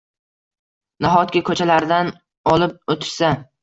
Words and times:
Nahotki 1.07 1.43
ko‘chalaridan 1.51 2.13
olib 2.57 2.85
o‘tishsa? 2.99 3.37